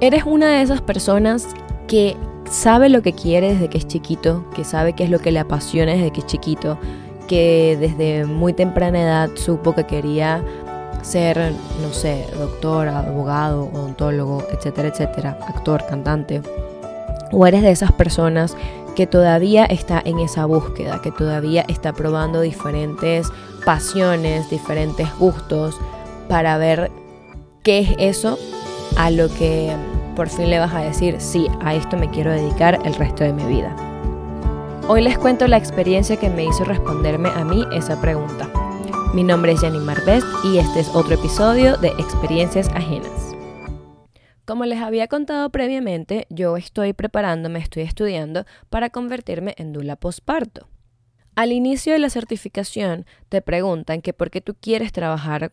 [0.00, 1.48] Eres una de esas personas
[1.88, 2.16] que
[2.48, 5.40] sabe lo que quiere desde que es chiquito, que sabe qué es lo que le
[5.40, 6.78] apasiona desde que es chiquito,
[7.26, 10.44] que desde muy temprana edad supo que quería
[11.02, 16.42] ser, no sé, doctor, abogado, odontólogo, etcétera, etcétera, actor, cantante.
[17.32, 18.56] O eres de esas personas
[18.94, 23.28] que todavía está en esa búsqueda, que todavía está probando diferentes
[23.64, 25.76] pasiones, diferentes gustos
[26.28, 26.92] para ver
[27.64, 28.38] qué es eso
[28.96, 29.74] a lo que
[30.16, 33.32] por fin le vas a decir, sí, a esto me quiero dedicar el resto de
[33.32, 33.74] mi vida.
[34.88, 38.50] Hoy les cuento la experiencia que me hizo responderme a mí esa pregunta.
[39.14, 43.36] Mi nombre es Janine Marbest y este es otro episodio de Experiencias Ajenas.
[44.44, 50.68] Como les había contado previamente, yo estoy preparándome, estoy estudiando para convertirme en dula posparto.
[51.36, 55.52] Al inicio de la certificación te preguntan que por qué tú quieres trabajar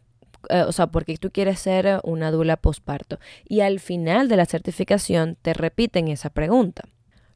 [0.50, 3.20] eh, o sea, porque tú quieres ser una dula posparto.
[3.48, 6.84] Y al final de la certificación te repiten esa pregunta.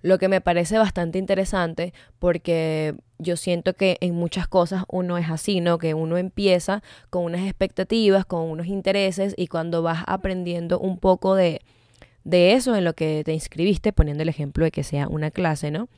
[0.01, 5.29] Lo que me parece bastante interesante porque yo siento que en muchas cosas uno es
[5.29, 5.77] así, ¿no?
[5.77, 11.35] Que uno empieza con unas expectativas, con unos intereses y cuando vas aprendiendo un poco
[11.35, 11.61] de,
[12.23, 15.69] de eso en lo que te inscribiste, poniendo el ejemplo de que sea una clase,
[15.69, 15.89] ¿no?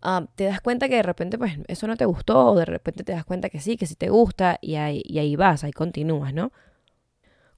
[0.00, 3.02] Ah, te das cuenta que de repente pues eso no te gustó o de repente
[3.02, 5.72] te das cuenta que sí, que sí te gusta y ahí, y ahí vas, ahí
[5.72, 6.52] continúas, ¿no?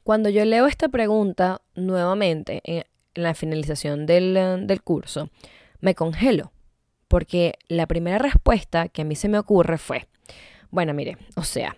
[0.02, 4.34] Cuando yo leo esta pregunta nuevamente en, la finalización del,
[4.66, 5.30] del curso,
[5.80, 6.52] me congelo
[7.08, 10.06] porque la primera respuesta que a mí se me ocurre fue,
[10.70, 11.77] bueno, mire, o sea,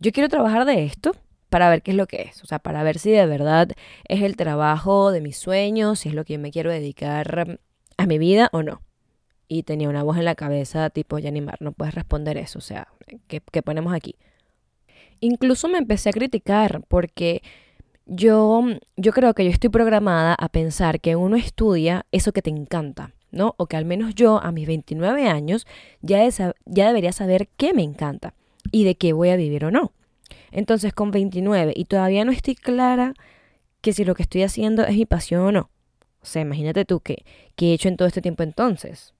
[0.00, 1.12] yo quiero trabajar de esto
[1.50, 3.68] para ver qué es lo que es, o sea, para ver si de verdad
[4.08, 7.60] es el trabajo de mis sueños, si es lo que yo me quiero dedicar
[7.98, 8.80] a mi vida o no
[9.52, 12.86] y tenía una voz en la cabeza tipo, Yanimar, no puedes responder eso, o sea,
[13.26, 14.14] ¿qué, ponemos aquí?
[15.18, 17.42] Incluso me empecé a criticar porque
[18.06, 18.62] yo,
[18.96, 23.12] yo creo que yo estoy programada a pensar que uno estudia eso que te encanta,
[23.32, 23.56] ¿no?
[23.58, 25.66] O que al menos yo a mis 29 años
[26.00, 28.34] ya, ya debería saber qué me encanta
[28.70, 29.90] y de qué voy a vivir o no.
[30.52, 33.14] Entonces con 29 y todavía no estoy clara
[33.80, 35.70] que si lo que estoy haciendo es mi pasión o no.
[36.22, 37.24] O sea, imagínate tú qué,
[37.56, 39.12] qué he hecho en todo este tiempo entonces.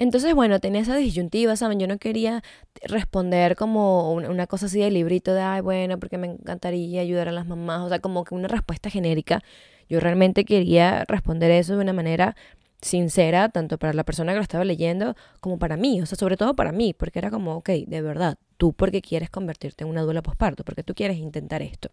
[0.00, 1.78] Entonces, bueno, tenía esa disyuntiva, ¿saben?
[1.78, 2.42] Yo no quería
[2.84, 7.32] responder como una cosa así de librito de, ay, bueno, porque me encantaría ayudar a
[7.32, 9.42] las mamás, o sea, como que una respuesta genérica.
[9.90, 12.34] Yo realmente quería responder eso de una manera
[12.80, 16.38] sincera, tanto para la persona que lo estaba leyendo como para mí, o sea, sobre
[16.38, 20.00] todo para mí, porque era como, ok, de verdad, tú porque quieres convertirte en una
[20.00, 21.90] duela posparto, porque tú quieres intentar esto.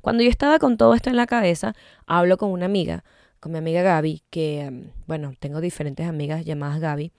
[0.00, 1.74] Cuando yo estaba con todo esto en la cabeza,
[2.06, 3.04] hablo con una amiga,
[3.38, 7.12] con mi amiga Gaby, que, mm, bueno, tengo diferentes amigas llamadas Gaby,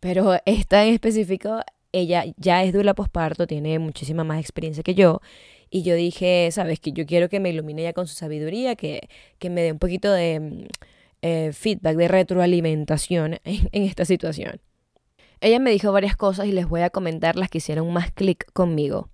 [0.00, 1.60] pero esta en específico,
[1.92, 5.20] ella ya es dula posparto, tiene muchísima más experiencia que yo.
[5.70, 9.08] Y yo dije, sabes, que yo quiero que me ilumine ya con su sabiduría, que,
[9.38, 10.66] que me dé un poquito de mm,
[11.22, 14.60] eh, feedback, de retroalimentación en, en esta situación.
[15.40, 18.50] Ella me dijo varias cosas y les voy a comentar las que hicieron más clic
[18.52, 19.08] conmigo.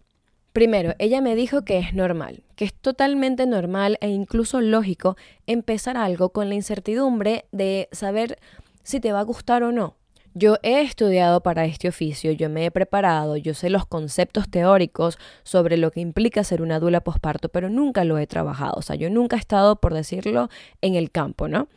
[0.53, 5.17] Primero, ella me dijo que es normal, que es totalmente normal e incluso lógico
[5.49, 8.39] empezar algo con la incertidumbre de saber
[8.85, 9.97] si te va a gustar o no.
[10.37, 15.17] Yo he estudiado para este oficio, yo me he preparado, yo sé los conceptos teóricos
[15.45, 18.97] sobre lo que implica ser una dula posparto, pero nunca lo he trabajado, o sea,
[18.97, 20.49] yo nunca he estado, por decirlo,
[20.81, 21.69] en el campo, ¿no?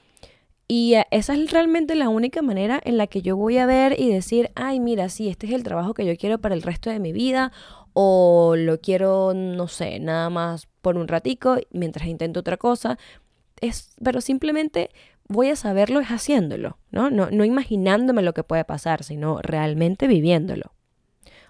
[0.67, 3.99] Y eh, esa es realmente la única manera en la que yo voy a ver
[3.99, 6.89] y decir, ay, mira, sí, este es el trabajo que yo quiero para el resto
[6.89, 7.51] de mi vida,
[7.93, 12.97] o lo quiero, no sé, nada más por un ratico mientras intento otra cosa.
[13.61, 14.91] Es, pero simplemente
[15.27, 17.09] voy a saberlo es haciéndolo, ¿no?
[17.09, 17.29] ¿no?
[17.31, 20.73] No imaginándome lo que puede pasar, sino realmente viviéndolo.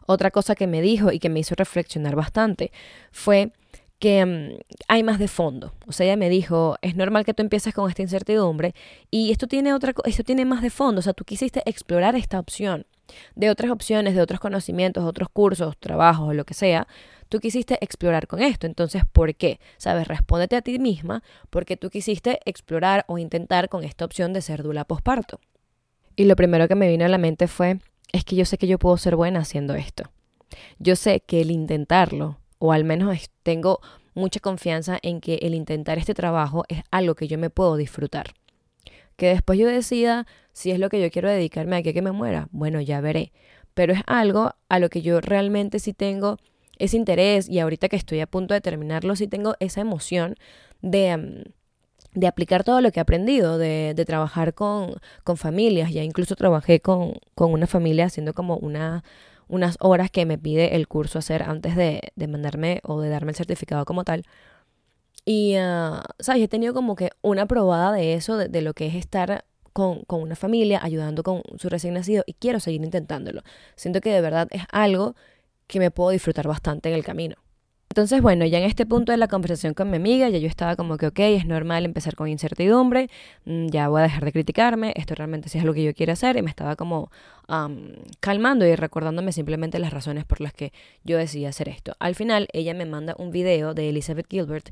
[0.06, 2.72] Otra cosa que me dijo y que me hizo reflexionar bastante
[3.12, 3.52] fue
[4.00, 5.74] que mm, hay más de fondo.
[5.86, 8.74] O sea, ella me dijo, es normal que tú empieces con esta incertidumbre
[9.12, 12.40] y esto tiene otra esto tiene más de fondo, o sea, tú quisiste explorar esta
[12.40, 12.86] opción
[13.36, 16.88] de otras opciones, de otros conocimientos, otros cursos, trabajos lo que sea,
[17.30, 18.68] tú quisiste explorar con esto.
[18.68, 19.60] Entonces, ¿por qué?
[19.78, 24.42] Sabes, respóndete a ti misma porque tú quisiste explorar o intentar con esta opción de
[24.42, 25.40] ser dula posparto.
[26.16, 27.80] Y lo primero que me vino a la mente fue,
[28.12, 30.12] es que yo sé que yo puedo ser buena haciendo esto.
[30.80, 33.82] Yo sé que el intentarlo, o al menos tengo
[34.14, 38.34] mucha confianza en que el intentar este trabajo es algo que yo me puedo disfrutar.
[39.16, 42.48] Que después yo decida si es lo que yo quiero dedicarme a que me muera,
[42.52, 43.32] bueno, ya veré.
[43.74, 46.38] Pero es algo a lo que yo realmente sí tengo
[46.80, 50.36] ese interés y ahorita que estoy a punto de terminarlo, sí tengo esa emoción
[50.82, 55.92] de, mm, de aplicar todo lo que he aprendido, de, de trabajar con, con, familias.
[55.92, 59.04] Ya incluso trabajé con, con una familia haciendo como una,
[59.48, 63.32] unas horas que me pide el curso hacer antes de, de mandarme o de darme
[63.32, 64.24] el certificado como tal.
[65.26, 66.44] Y, uh, ¿sabes?
[66.44, 70.04] He tenido como que una probada de eso, de, de lo que es estar con,
[70.06, 73.44] con, una familia, ayudando con su recién nacido, y quiero seguir intentándolo.
[73.76, 75.16] Siento que de verdad es algo
[75.68, 77.36] que me puedo disfrutar bastante en el camino.
[77.90, 80.76] Entonces, bueno, ya en este punto de la conversación con mi amiga, ya yo estaba
[80.76, 83.10] como que, ok, es normal empezar con incertidumbre,
[83.46, 86.14] mm, ya voy a dejar de criticarme, esto realmente sí es lo que yo quiero
[86.14, 87.10] hacer, y me estaba como
[88.20, 90.74] calmando y recordándome simplemente las razones por las que
[91.06, 91.96] yo decidí hacer esto.
[91.98, 94.70] Al final, ella me manda un video de Elizabeth Gilbert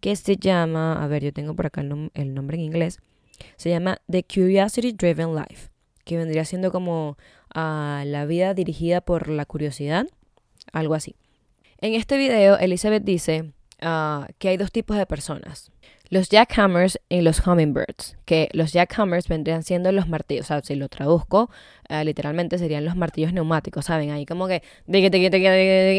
[0.00, 3.00] que se llama, a ver, yo tengo por acá el, nombre en inglés,
[3.56, 5.70] se llama The Curiosity Driven Life,
[6.04, 7.16] que vendría siendo como
[7.52, 10.06] a la vida dirigida por la curiosidad,
[10.72, 11.16] algo así.
[11.80, 15.70] En este video, Elizabeth dice ah, que hay dos tipos de personas.
[16.10, 20.74] Los jackhammers y los hummingbirds, que los jackhammers vendrían siendo los martillos, o sea, si
[20.74, 21.50] lo traduzco,
[21.88, 24.10] ah, literalmente serían los martillos neumáticos, ¿saben?
[24.10, 24.62] Ahí como que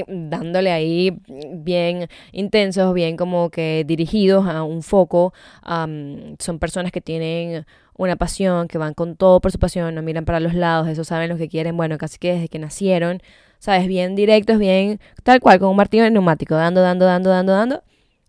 [0.07, 1.15] dándole ahí
[1.51, 5.33] bien intensos, bien como que dirigidos a un foco.
[5.63, 10.25] son personas que tienen una pasión, que van con todo por su pasión, no miran
[10.25, 13.21] para los lados, eso saben lo que quieren, bueno, casi que desde que nacieron.
[13.59, 13.87] ¿Sabes?
[13.87, 17.83] Bien directos, bien tal cual, con un martillo neumático, dando, dando, dando, dando, dando,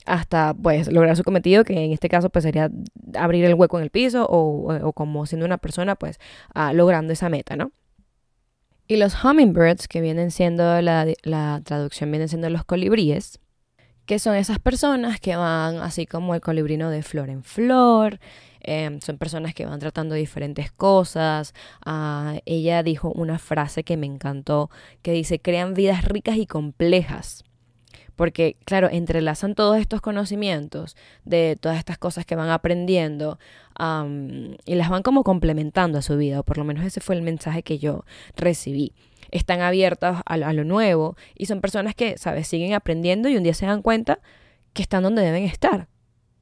[0.06, 2.70] hasta pues lograr su cometido, que en este caso pues sería
[3.14, 6.18] abrir el hueco en el piso o, como siendo una persona pues
[6.54, 7.72] ah, logrando esa meta, ¿no?
[8.86, 13.38] Y los hummingbirds, que vienen siendo, la, la traducción vienen siendo los colibríes,
[14.10, 18.18] que son esas personas que van así como el colibrino de flor en flor,
[18.60, 21.54] Em, son personas que van tratando diferentes cosas.
[21.84, 24.70] Ah, ella dijo una frase que me encantó,
[25.02, 27.44] que dice, crean vidas ricas y complejas.
[28.16, 33.38] Porque, claro, entrelazan todos estos conocimientos de todas estas cosas que van aprendiendo
[34.66, 37.22] y las van como complementando a su vida, o por lo menos ese fue el
[37.22, 38.04] mensaje que yo
[38.36, 38.92] recibí
[39.32, 43.54] están abiertas a, lo nuevo y son personas que, ¿sabes?, siguen aprendiendo y un día
[43.54, 44.20] se dan cuenta
[44.72, 45.88] que están donde deben estar.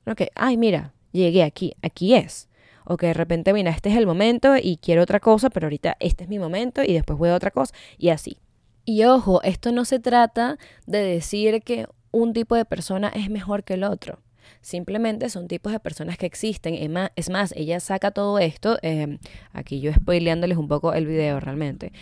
[0.06, 0.14] ¿No?
[0.14, 2.48] Que, ay, mira, llegué aquí, aquí es.
[2.84, 5.96] O que de repente, mira, este es el momento y quiero otra cosa, pero ahorita
[6.00, 8.38] este es mi momento y después voy a otra cosa y así.
[8.84, 13.64] Y ojo, esto no se trata de decir que un tipo de persona es mejor
[13.64, 14.20] que el otro.
[14.60, 16.74] Simplemente son tipos de personas que existen.
[17.16, 18.78] Es más, ella saca todo esto.
[18.82, 19.18] Em,
[19.52, 21.92] aquí yo spoileándoles un poco el video realmente.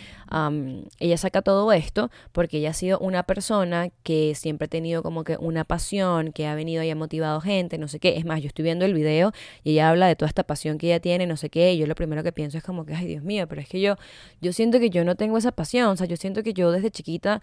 [0.99, 5.23] ella saca todo esto porque ella ha sido una persona que siempre ha tenido como
[5.23, 8.17] que una pasión, que ha venido y ha motivado gente, no sé qué.
[8.17, 9.31] Es más, yo estoy viendo el video
[9.63, 11.73] y ella habla de toda esta pasión que ella tiene, no sé qué.
[11.73, 13.81] Y yo lo primero que pienso es como que, ay Dios mío, pero es que
[13.81, 13.95] yo,
[14.41, 15.89] yo siento que yo no tengo esa pasión.
[15.89, 17.41] O sea, yo siento que yo desde chiquita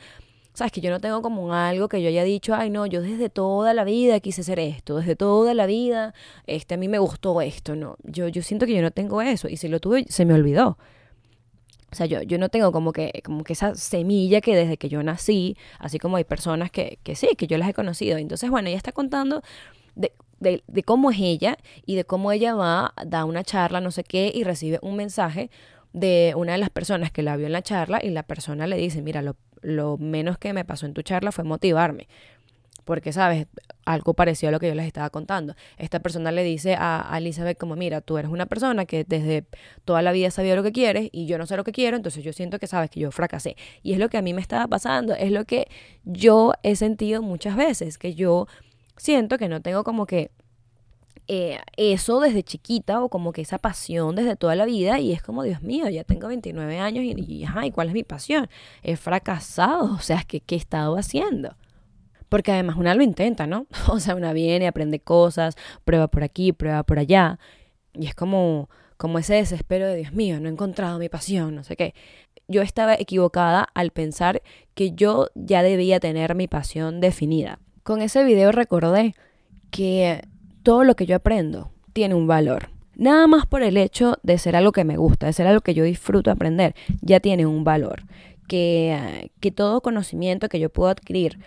[0.55, 3.29] sabes que yo no tengo como algo que yo haya dicho, ay no, yo desde
[3.29, 6.15] toda la vida quise hacer esto, desde toda la vida,
[6.47, 9.49] este, a mí me gustó esto, no, yo, yo siento que yo no tengo eso
[9.49, 10.79] y si lo tuve se me olvidó.
[11.93, 14.89] O sea, yo, yo no tengo como que, como que esa semilla que desde que
[14.89, 18.19] yo nací, así como hay personas que, que sí, que yo las he conocido.
[18.19, 19.43] Entonces, bueno, ella está contando
[19.95, 21.57] de, de, de, cómo es ella
[21.87, 25.53] y de cómo ella va, da una charla, no sé qué, y recibe un mensaje
[25.93, 28.77] de una de las personas que la vio en la charla y la persona le
[28.77, 32.07] dice, mira, lo, lo menos que me pasó en tu charla fue motivarme.
[32.85, 33.47] Porque, ¿sabes?
[33.87, 35.55] Algo parecido a lo que yo les estaba contando.
[35.79, 39.47] Esta persona le dice a, Elizabeth como, mira, tú eres una persona que desde
[39.87, 42.23] toda la vida sabía lo que quieres y yo no sé lo que quiero, entonces
[42.23, 43.57] yo siento que sabes que yo fracasé.
[43.83, 45.67] Y es lo que a mí me estaba pasando, es lo que
[46.05, 48.47] yo he sentido muchas veces, que yo
[48.99, 50.31] siento que no tengo como que
[51.27, 55.23] eh, eso desde chiquita o como que esa pasión desde toda la vida y es
[55.23, 58.49] como, Dios mío, ya tengo 29 años y, y, ¿y cuál es mi pasión?
[58.83, 61.57] He fracasado, o sea, ¿qué, ¿qué he estado haciendo?
[62.29, 63.67] Porque además una lo intenta, ¿no?
[63.89, 67.39] O sea, una viene, aprende cosas, prueba por aquí, prueba por allá
[67.95, 71.65] y es como, como ese desespero de, Dios mío, no he encontrado mi pasión, no
[71.65, 71.95] sé qué.
[72.49, 74.43] Yo estaba equivocada al pensar
[74.75, 77.59] que yo ya debía tener mi pasión definida.
[77.83, 79.15] Con ese video recordé
[79.71, 80.23] que
[80.65, 82.71] todo lo que yo aprendo tiene un valor.
[82.97, 85.75] Nada más por el hecho de ser algo que me gusta, de ser algo que
[85.75, 88.03] yo disfruto aprender, ya tiene un valor.
[88.49, 91.39] Que, que todo conocimiento que yo puedo adquirir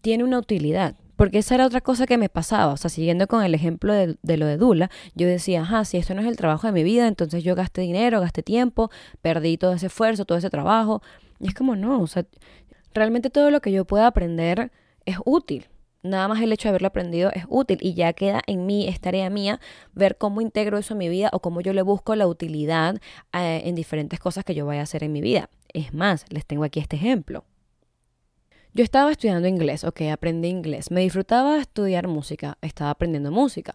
[0.00, 0.94] tiene una utilidad.
[1.16, 2.72] Porque esa era otra cosa que me pasaba.
[2.72, 5.98] O sea, siguiendo con el ejemplo de, de, lo de Dula, yo decía, ajá, si
[5.98, 8.90] esto no es el trabajo de mi vida, entonces yo gasté dinero, gasté tiempo,
[9.20, 11.02] perdí todo ese esfuerzo, todo ese trabajo.
[11.38, 12.24] Y es como, no, o sea,
[12.94, 14.70] realmente todo lo que yo pueda aprender
[15.04, 15.69] es útil.
[16.02, 19.00] Nada más el hecho de haberlo aprendido es útil y ya queda en mí, es
[19.00, 19.60] tarea mía,
[19.92, 22.96] ver cómo integro eso en mi vida o cómo yo le busco la utilidad
[23.34, 25.50] eh, en diferentes cosas que yo vaya a hacer en mi vida.
[25.72, 27.44] Es más, les tengo aquí este ejemplo.
[28.72, 30.90] Yo estaba estudiando inglés, ok, aprendí inglés.
[30.90, 33.74] Me disfrutaba estudiar música, estaba aprendiendo música.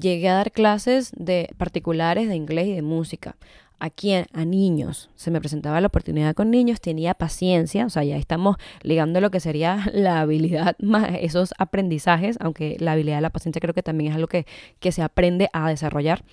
[0.00, 3.36] llegué a dar clases de particulares de inglés y de música
[3.84, 8.16] aquí a niños, se me presentaba la oportunidad con niños, tenía paciencia, o sea, ya
[8.16, 13.30] estamos ligando lo que sería la habilidad más esos aprendizajes, aunque la habilidad de la
[13.30, 14.46] paciencia creo que también es algo que,
[14.80, 16.24] que se aprende a desarrollar.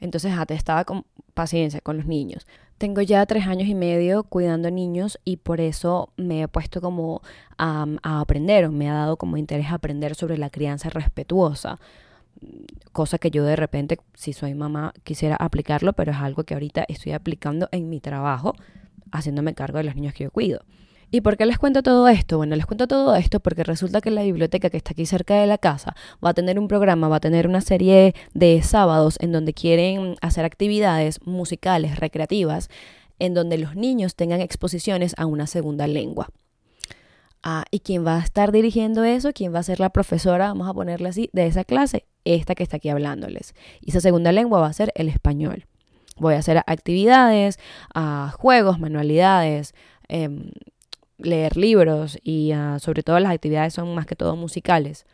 [0.00, 2.46] Entonces, te estaba con paciencia con los niños.
[2.78, 7.20] Tengo ya tres años y medio cuidando niños y por eso me he puesto como
[7.58, 11.78] a, a aprender, o me ha dado como interés a aprender sobre la crianza respetuosa
[12.92, 16.84] cosa que yo de repente, si soy mamá, quisiera aplicarlo, pero es algo que ahorita
[16.88, 18.54] estoy aplicando en mi trabajo,
[19.12, 20.60] haciéndome cargo de los niños que yo cuido.
[21.12, 22.36] ¿Y por qué les cuento todo esto?
[22.36, 25.46] Bueno, les cuento todo esto porque resulta que la biblioteca que está aquí cerca de
[25.48, 29.32] la casa va a tener un programa, va a tener una serie de sábados en
[29.32, 32.68] donde quieren hacer actividades musicales, recreativas,
[33.18, 36.28] en donde los niños tengan exposiciones a una segunda lengua.
[37.42, 40.68] Ah, y quién va a estar dirigiendo eso, quién va a ser la profesora, vamos
[40.68, 43.54] a ponerle así, de esa clase, esta que está aquí hablándoles.
[43.80, 45.66] Y esa segunda lengua va a ser el español.
[46.16, 47.58] Voy a hacer actividades,
[47.94, 49.74] ah, juegos, manualidades,
[50.08, 50.50] em,
[51.16, 55.06] leer libros y ah, sobre todo las actividades son más que todo musicales,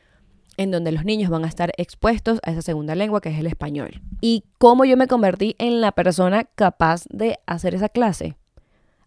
[0.56, 3.46] en donde los niños van a estar expuestos a esa segunda lengua que es el
[3.46, 4.02] español.
[4.20, 8.36] ¿Y cómo yo me convertí en la persona capaz de hacer esa clase?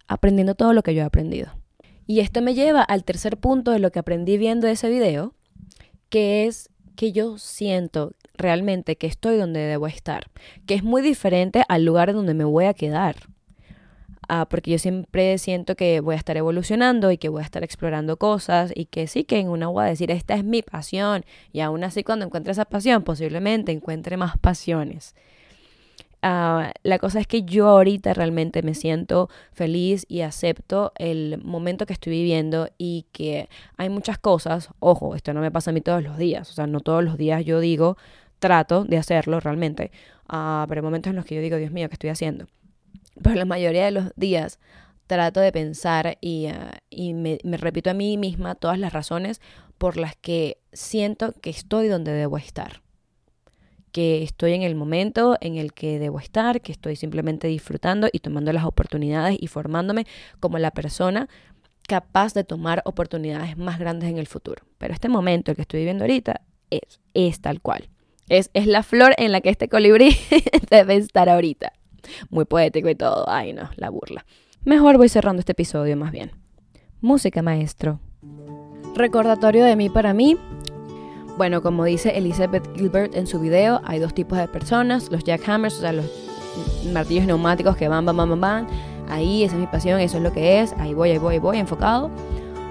[0.08, 1.59] Aprendiendo todo lo que yo he aprendido.
[2.10, 5.36] Y esto me lleva al tercer punto de lo que aprendí viendo ese video,
[6.10, 10.26] que es que yo siento realmente que estoy donde debo estar,
[10.66, 13.18] que es muy diferente al lugar donde me voy a quedar.
[14.28, 17.64] Ah, porque yo siempre siento que voy a estar evolucionando y que voy a estar
[17.64, 21.26] explorando cosas y que sí que en una voy a decir, esta es mi pasión
[21.54, 25.14] y aún así cuando encuentre esa pasión posiblemente encuentre más pasiones.
[26.22, 31.86] Ah, la cosa es que yo ahorita realmente me siento feliz y acepto el momento
[31.86, 33.48] que estoy viviendo y que
[33.78, 36.68] hay muchas cosas, ojo, esto no me pasa a mí todos los días, o sea,
[36.68, 37.98] no todos los días yo digo,
[38.40, 39.92] trato de hacerlo realmente,
[40.26, 42.48] uh, pero hay momentos en los que yo digo, Dios mío, ¿qué estoy haciendo?
[43.24, 44.60] Pero la mayoría de los días
[45.08, 49.40] trato de pensar y, ah, y me repito a mí misma todas las razones
[49.78, 52.82] por las que siento que estoy donde debo estar
[53.92, 58.20] que estoy en el momento en el que debo estar, que estoy simplemente disfrutando y
[58.20, 60.06] tomando las oportunidades y formándome
[60.40, 61.28] como la persona
[61.88, 64.64] capaz de tomar oportunidades más grandes en el futuro.
[64.78, 67.90] Pero este momento, el que estoy viviendo ahorita, es, es tal cual.
[68.30, 70.16] Es, es la flor en la que este colibrí
[70.70, 71.74] debe estar ahorita.
[72.30, 73.28] Muy poético y todo.
[73.28, 74.26] Ay, no, la burla.
[74.64, 76.32] Mejor voy cerrando este episodio más bien.
[77.02, 78.00] Música, maestro.
[78.96, 80.38] Recordatorio de mí para mí.
[81.40, 85.78] Bueno, como dice Elizabeth Gilbert en su video, hay dos tipos de personas, los jackhammers,
[85.78, 86.06] o sea, los
[86.92, 88.68] martillos neumáticos que van, van, van, van,
[89.10, 91.40] Ahí, esa es mi pasión, eso es lo que es, ahí voy, ahí voy, ahí
[91.40, 92.12] voy, enfocado.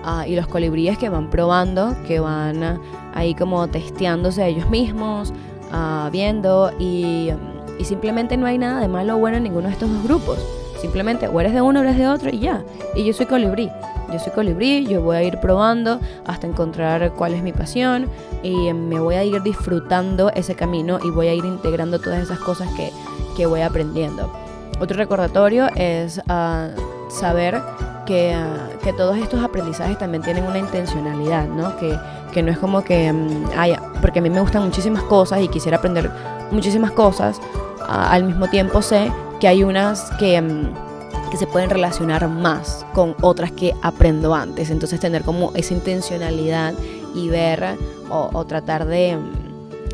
[0.05, 2.79] Ah, y los colibríes que van probando, que van ah,
[3.15, 5.33] ahí como testeándose a ellos mismos,
[5.73, 7.31] uh, viendo y,
[7.79, 10.39] y simplemente no hay nada de malo o bueno en ninguno de estos dos grupos.
[10.83, 12.63] Simplemente o eres de uno o eres de otro y ya.
[12.95, 13.71] Y yo soy colibrí.
[14.13, 18.09] Yo soy colibrí, yo voy a ir probando hasta encontrar cuál es mi pasión
[18.43, 22.39] y me voy a ir disfrutando ese camino y voy a ir integrando todas esas
[22.39, 22.91] cosas que,
[23.37, 24.33] que voy aprendiendo.
[24.81, 26.69] Otro recordatorio es ah,
[27.11, 27.61] saber
[28.07, 31.77] que, ah, que, todos estos aprendizajes también tienen una intencionalidad, ¿no?
[31.77, 31.99] Que,
[32.33, 33.13] que no es como que,
[33.57, 36.11] haya, mm, porque a mí me gustan muchísimas cosas y quisiera aprender
[36.51, 37.41] muchísimas cosas,
[37.87, 40.88] ah, al mismo tiempo sé que hay unas que mm,
[41.31, 44.71] que se pueden relacionar más con otras que aprendo antes.
[44.71, 46.75] Entonces tener como esa intencionalidad
[47.15, 47.77] y ver
[48.11, 49.19] o, tratar de,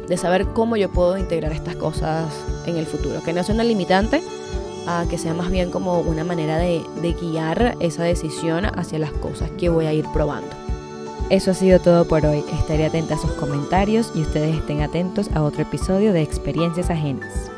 [0.08, 2.26] de, saber cómo yo puedo integrar estas cosas
[2.66, 3.22] en el futuro.
[3.22, 4.22] Que no sea una limitante,
[4.86, 9.12] a que sea más bien como una manera de, de guiar esa decisión hacia las
[9.12, 10.54] cosas que voy a ir probando.
[11.30, 12.44] Eso ha sido todo por hoy.
[12.52, 17.50] Estaré atenta a sus comentarios y ustedes estén atentos a otro episodio de Experiencias Ajenas.